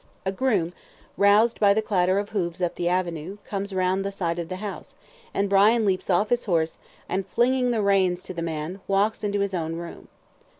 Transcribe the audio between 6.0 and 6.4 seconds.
off